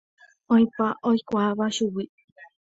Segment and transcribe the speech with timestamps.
[0.53, 2.05] Oĩpa oikuaáva chugui.